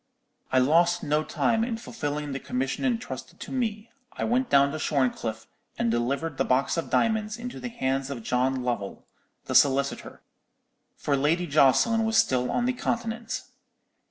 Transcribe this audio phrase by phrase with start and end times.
[0.51, 3.91] "I lost no time in fulfilling the commission intrusted to me.
[4.11, 5.45] I went down to Shorncliffe,
[5.77, 9.05] and delivered the box of diamonds into the hands of John Lovell,
[9.45, 10.23] the solicitor;
[10.95, 13.43] for Lady Jocelyn was still on the Continent.